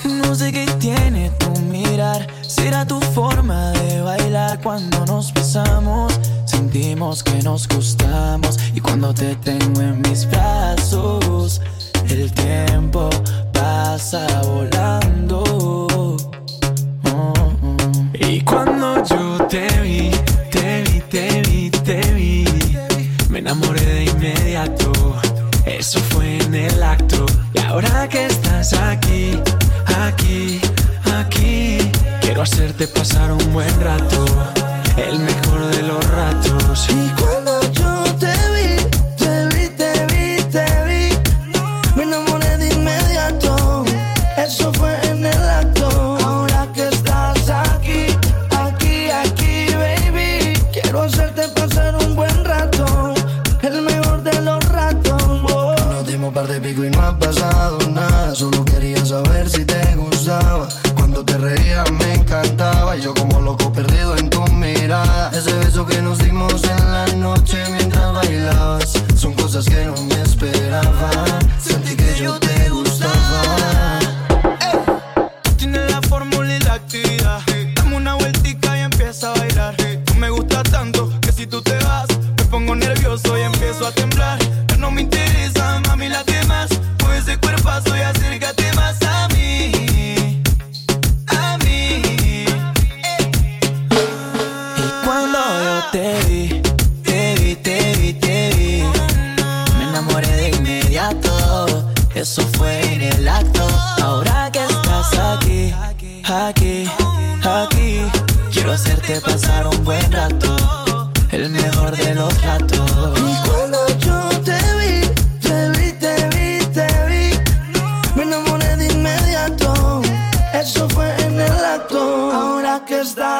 no 0.03 0.35
sé 0.35 0.51
qué 0.51 0.65
tiene 0.79 1.29
tu 1.31 1.49
mirar, 1.61 2.27
será 2.41 2.85
tu 2.85 2.99
forma 2.99 3.71
de 3.71 4.01
bailar 4.01 4.61
cuando 4.61 5.05
nos 5.05 5.33
besamos. 5.33 6.19
Sentimos 6.45 7.23
que 7.23 7.41
nos 7.43 7.67
gustamos. 7.67 8.57
Y 8.73 8.79
cuando 8.79 9.13
te 9.13 9.35
tengo 9.37 9.81
en 9.81 10.01
mis 10.01 10.27
brazos, 10.27 11.61
el 12.09 12.31
tiempo 12.33 13.09
pasa 13.53 14.27
volando. 14.43 15.43
Oh, 15.93 16.17
oh. 17.13 17.33
Y 18.13 18.41
cuando 18.41 19.03
yo 19.03 19.26
Ahora 27.67 28.07
que 28.07 28.25
estás 28.25 28.71
aquí, 28.73 29.37
aquí, 30.05 30.61
aquí, 31.19 31.77
quiero 32.21 32.43
hacerte 32.43 32.87
pasar 32.87 33.31
un 33.31 33.53
buen 33.53 33.81
rato, 33.81 34.25
el 34.95 35.19
mejor 35.19 35.65
de 35.75 35.83
los 35.83 36.03
ratos. 36.11 36.87
Y 36.89 37.09
cuando 37.21 37.59
yo 37.73 38.06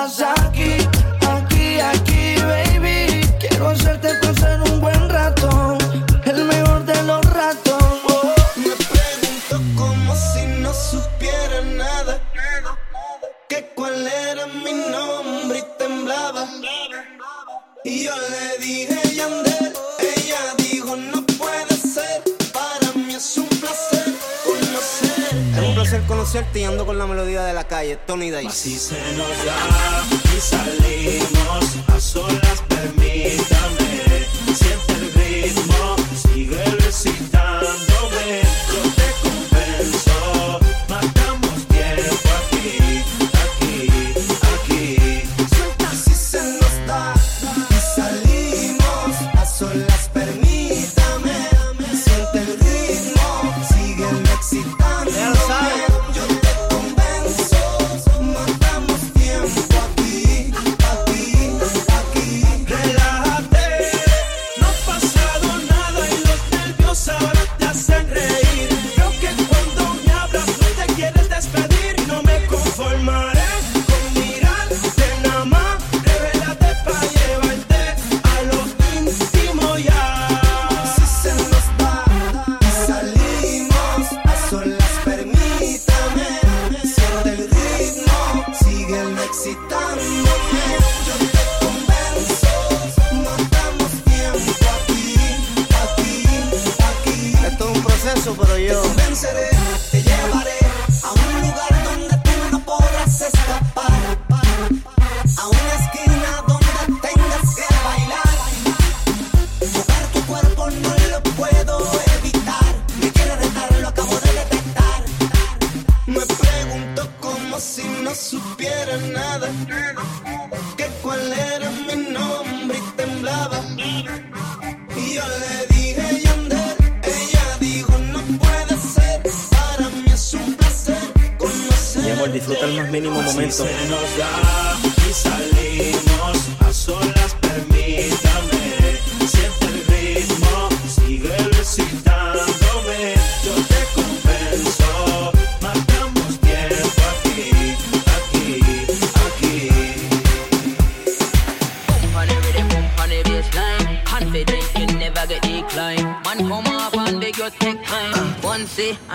cause 0.08 0.22
I 0.22 0.37
melodía 27.08 27.44
de 27.44 27.54
la 27.54 27.68
calle, 27.68 27.98
Tony 28.06 28.30
Dice. 28.30 28.48
Así 28.48 28.78
se 28.78 28.96
nos 29.16 29.46
da 29.46 30.06
y 30.36 30.40
salimos 30.40 31.76
a 31.88 32.00
solas, 32.00 32.64
permítame. 32.68 34.47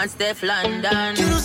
And 0.03 0.11
Steph 0.11 0.43
London. 0.43 1.41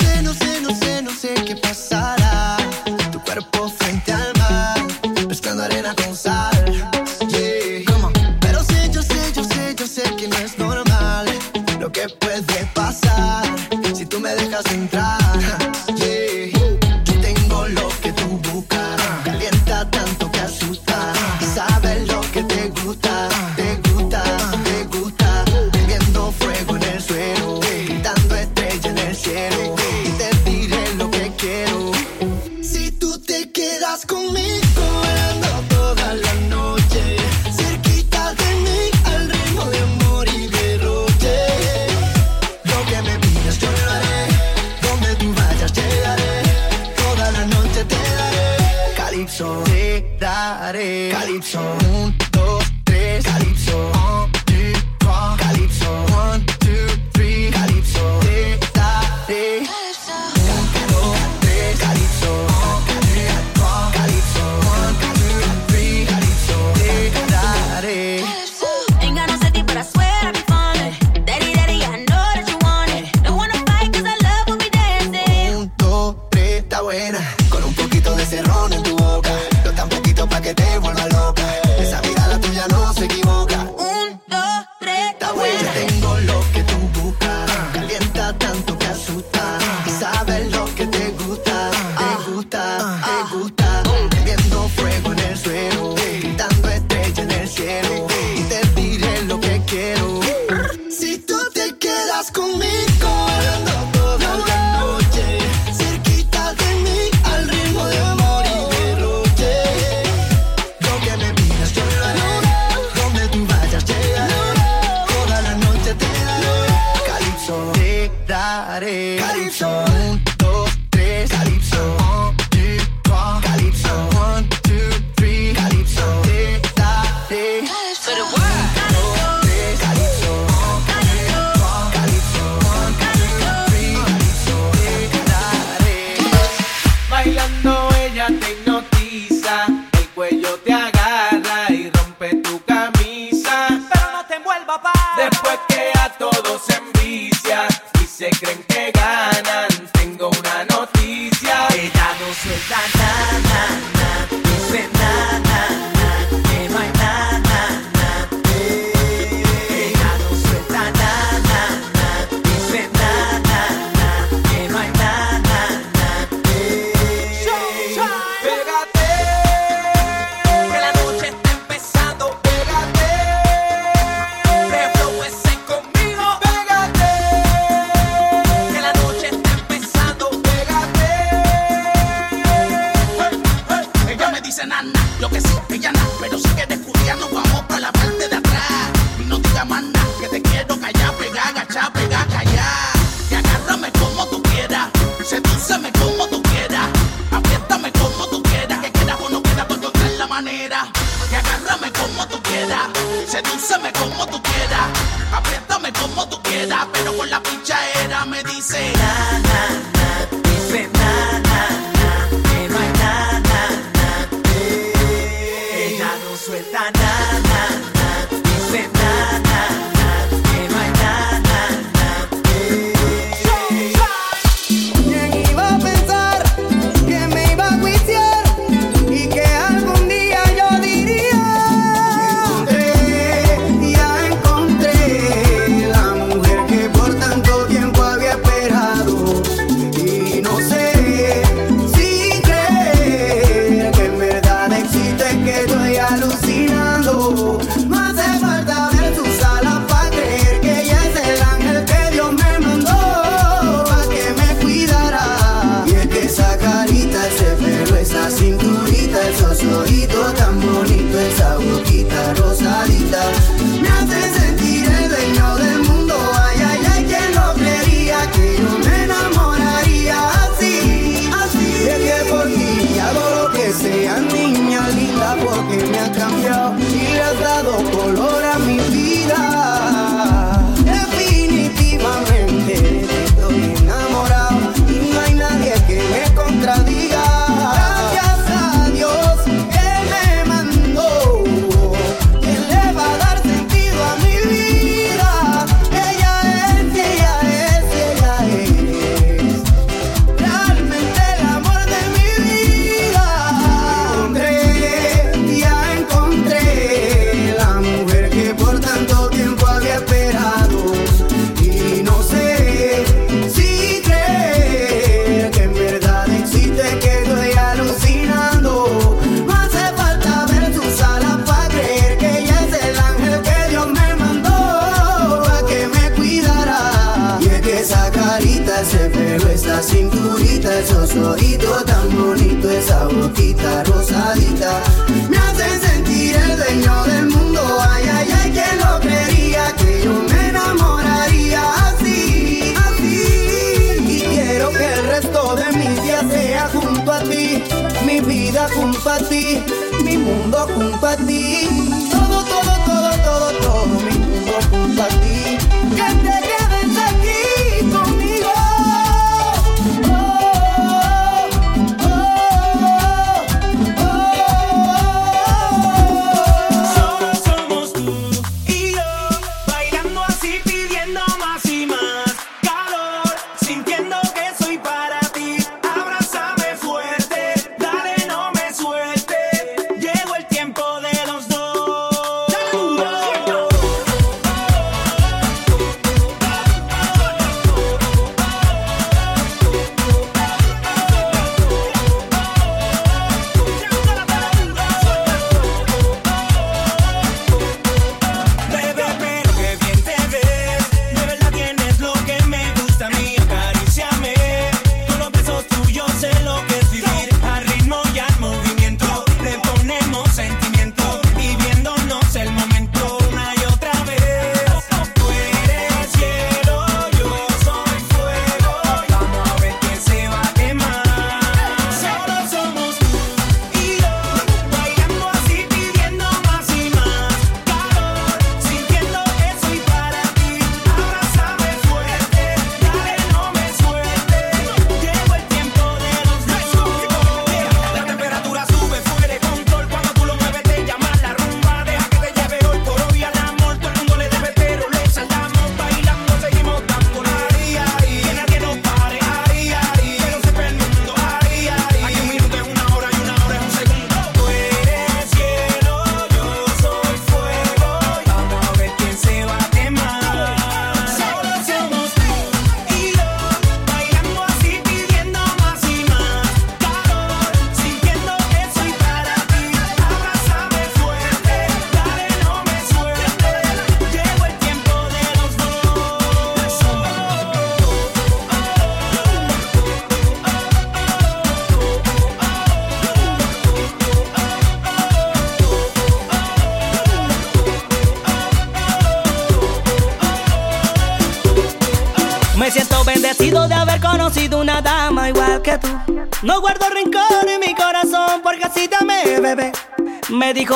mi 350.04 350.18
mundo 350.18 350.68
junto 350.76 351.06
a 351.06 351.16
ti. 351.16 351.87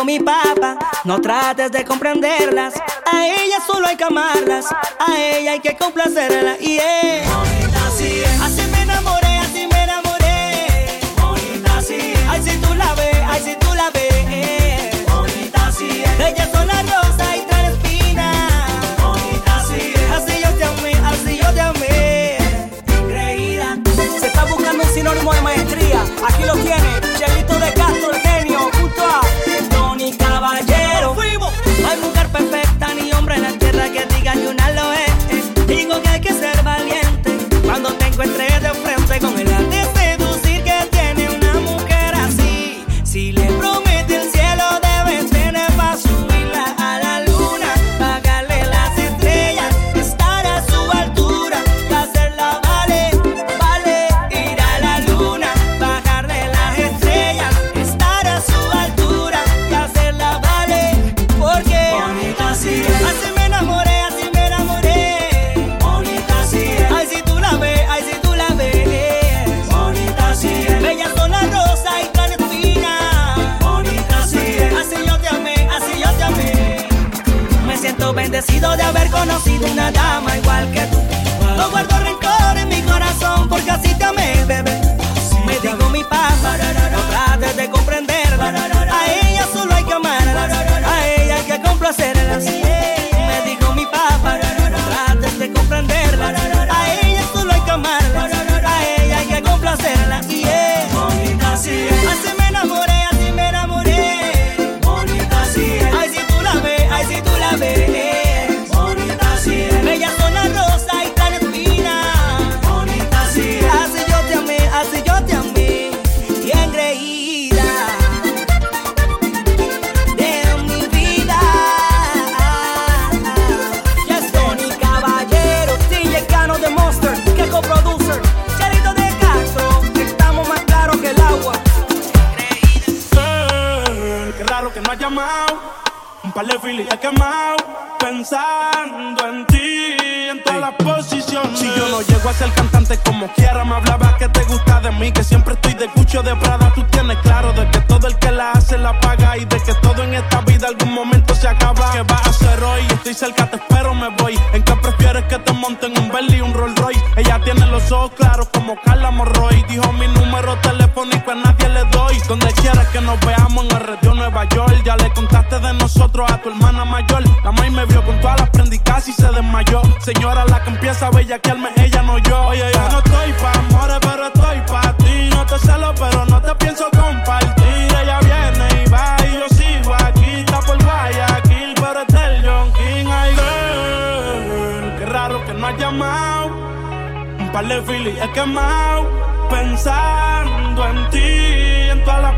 mi 0.04 0.20
papá, 0.20 0.78
no 1.04 1.22
trates 1.22 1.72
de 1.72 1.86
comprenderlas. 1.86 2.74
A 3.12 3.28
ella 3.28 3.58
solo 3.66 3.88
hay 3.88 3.96
que 3.96 4.04
amarlas, 4.04 4.66
a 4.72 5.20
ella 5.20 5.52
hay 5.54 5.60
que 5.60 5.76
complacerla. 5.76 6.58
Y 6.60 6.76
yeah. 6.76 7.24
así 8.42 8.62
me 8.72 8.82
enamoré, 8.82 9.38
así 9.38 9.68
me 9.72 9.84
enamoré. 9.84 11.00
Bonita 11.22 11.80
Ay, 12.30 12.42
si 12.44 12.58
tú 12.58 12.74
la 12.74 12.94
ves, 12.96 13.18
ay, 13.28 13.42
si 13.44 13.56
tú 13.56 13.74
la 13.76 13.90
ves. 13.92 14.12
Ella 16.20 16.44
es 16.44 16.54
una 16.54 16.82
rosa 16.84 17.38
y 17.38 17.42
trae 17.48 17.72
espina. 17.72 18.48
Así 19.46 20.42
yo 20.44 20.50
te 20.56 20.64
amé, 20.64 20.94
así 21.06 21.38
yo 21.38 21.54
te 21.54 21.62
amé. 21.62 22.38
Increíble. 22.88 23.66
Se 24.20 24.28
está 24.28 24.46
buscando 24.46 24.84
un 24.84 24.90
sinónimo 24.90 25.34
de 25.34 25.42
maestría. 25.42 26.04
Aquí 26.28 26.44
lo 26.44 26.54
tiene. 26.54 27.01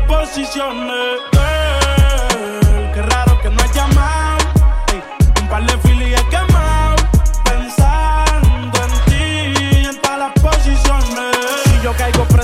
En 0.06 1.43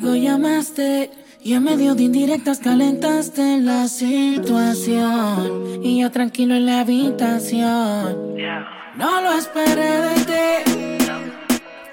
luego 0.00 0.16
llamaste. 0.16 1.10
Y 1.42 1.54
en 1.54 1.62
medio 1.62 1.94
de 1.94 2.02
indirectas 2.04 2.58
calentaste 2.58 3.58
la 3.58 3.88
situación. 3.88 4.82
Y 5.82 6.00
yo 6.00 6.10
tranquilo 6.10 6.54
en 6.54 6.66
la 6.66 6.80
habitación. 6.80 8.34
No 8.96 9.20
lo 9.20 9.32
esperé 9.32 10.00
de 10.02 10.14
ti. 10.24 11.04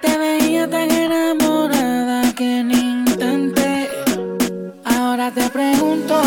Te 0.02 0.18
veía 0.18 0.68
tan 0.70 0.92
enamorada 0.92 2.34
que 2.34 2.64
ni 2.64 2.74
intenté. 2.74 3.90
Ahora 4.84 5.32
te 5.32 5.48
pregunto, 5.50 6.20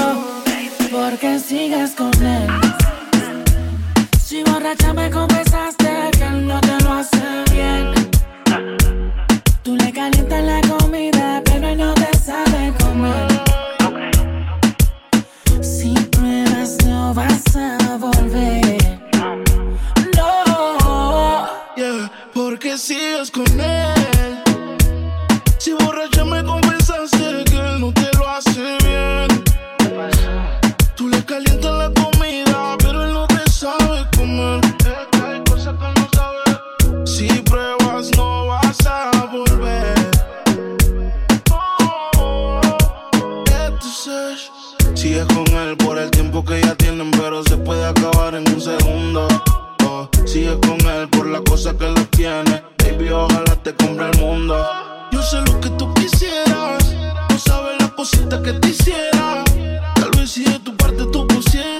¿por 0.90 1.18
qué 1.18 1.38
sigues 1.38 1.92
con 1.92 2.12
él? 2.24 2.48
Si 4.24 4.42
borracha 4.44 4.92
me 4.94 5.10
confesaste 5.10 5.97
porque 22.78 22.94
sigues 22.94 23.30
con 23.30 23.60
él. 23.60 24.42
Si 25.58 25.72
borracha 25.72 26.24
me 26.24 26.42
confesaste 26.44 27.44
que 27.44 27.56
él 27.56 27.80
no 27.80 27.92
te 27.92 28.08
lo 28.16 28.28
hace 28.28 28.76
bien. 28.84 29.44
Tú 30.94 31.08
le 31.08 31.24
calientas 31.24 31.72
la 31.72 31.92
comida, 31.92 32.76
pero 32.78 33.04
él 33.04 33.12
no 33.12 33.26
te 33.26 33.50
sabe 33.50 34.06
comer. 34.16 34.60
Es 34.80 35.06
que 35.10 35.26
hay 35.26 35.42
cosas 35.44 35.74
que 35.78 36.00
no 36.00 36.08
sabes. 36.14 37.10
Si 37.10 37.28
pruebas, 37.42 38.10
no 38.16 38.46
vas 38.46 38.86
a 38.86 39.10
volver. 39.32 39.94
Entonces, 43.66 44.50
sigues 44.94 45.26
con 45.26 45.46
él 45.48 45.76
por 45.76 45.98
el 45.98 46.10
tiempo 46.10 46.44
que 46.44 46.60
ya 46.60 46.74
tienen, 46.74 47.10
pero 47.12 47.42
se 47.44 47.56
puede 47.56 47.84
acabar 47.86 48.34
en 48.34 48.48
un 48.48 48.60
segundo. 48.60 49.28
Sigues 50.26 50.58
con 50.66 50.78
él 50.88 51.08
por 51.08 51.26
la 51.26 51.40
cosa 51.40 51.76
que 51.76 51.88
lo 51.88 52.04
tiene. 52.06 52.62
Baby, 52.78 53.10
ojalá 53.10 53.56
te 53.62 53.74
compre 53.74 54.10
el 54.10 54.18
mundo. 54.18 54.54
Yo 55.12 55.22
sé 55.22 55.40
lo 55.40 55.60
que 55.60 55.70
tú 55.70 55.92
quisieras. 55.94 56.94
No 57.30 57.38
sabes 57.38 57.80
las 57.80 57.92
cositas 57.92 58.40
que 58.40 58.52
te 58.52 58.68
hiciera. 58.68 59.44
Tal 59.94 60.10
vez 60.16 60.30
si 60.30 60.44
de 60.44 60.58
tu 60.58 60.76
parte 60.76 61.04
tú 61.12 61.26
pusieras. 61.26 61.77